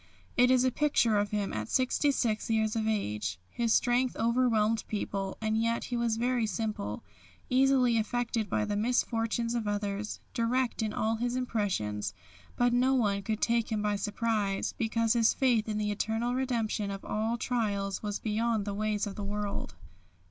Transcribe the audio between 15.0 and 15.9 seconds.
his faith in